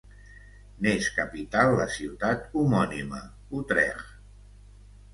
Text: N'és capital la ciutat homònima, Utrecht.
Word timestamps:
N'és 0.85 1.09
capital 1.17 1.75
la 1.81 1.87
ciutat 1.97 2.51
homònima, 2.65 3.23
Utrecht. 3.63 4.13